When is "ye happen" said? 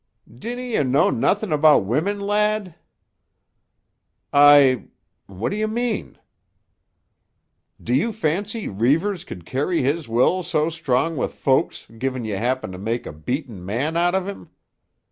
12.25-12.71